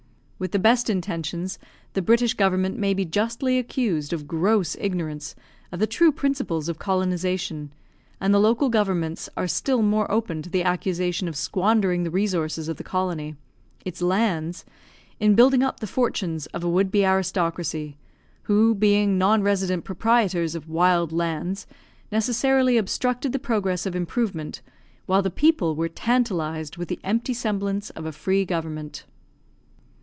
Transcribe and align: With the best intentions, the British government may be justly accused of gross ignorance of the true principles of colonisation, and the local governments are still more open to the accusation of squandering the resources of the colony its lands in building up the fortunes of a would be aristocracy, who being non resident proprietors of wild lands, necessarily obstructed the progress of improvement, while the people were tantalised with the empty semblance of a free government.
With 0.41 0.53
the 0.53 0.57
best 0.57 0.89
intentions, 0.89 1.59
the 1.93 2.01
British 2.01 2.33
government 2.33 2.75
may 2.75 2.95
be 2.95 3.05
justly 3.05 3.59
accused 3.59 4.11
of 4.11 4.25
gross 4.27 4.75
ignorance 4.79 5.35
of 5.71 5.79
the 5.79 5.85
true 5.85 6.11
principles 6.11 6.67
of 6.67 6.79
colonisation, 6.79 7.71
and 8.19 8.33
the 8.33 8.39
local 8.39 8.67
governments 8.69 9.29
are 9.37 9.47
still 9.47 9.83
more 9.83 10.11
open 10.11 10.41
to 10.41 10.49
the 10.49 10.63
accusation 10.63 11.27
of 11.27 11.35
squandering 11.35 12.01
the 12.01 12.09
resources 12.09 12.67
of 12.67 12.77
the 12.77 12.83
colony 12.83 13.35
its 13.85 14.01
lands 14.01 14.65
in 15.19 15.35
building 15.35 15.61
up 15.61 15.79
the 15.79 15.85
fortunes 15.85 16.47
of 16.47 16.63
a 16.63 16.69
would 16.71 16.89
be 16.89 17.05
aristocracy, 17.05 17.99
who 18.45 18.73
being 18.73 19.19
non 19.19 19.43
resident 19.43 19.83
proprietors 19.83 20.55
of 20.55 20.67
wild 20.67 21.11
lands, 21.11 21.67
necessarily 22.11 22.77
obstructed 22.77 23.31
the 23.31 23.37
progress 23.37 23.85
of 23.85 23.95
improvement, 23.95 24.61
while 25.05 25.21
the 25.21 25.29
people 25.29 25.75
were 25.75 25.87
tantalised 25.87 26.77
with 26.77 26.87
the 26.87 26.99
empty 27.03 27.31
semblance 27.35 27.91
of 27.91 28.07
a 28.07 28.11
free 28.11 28.43
government. 28.43 29.05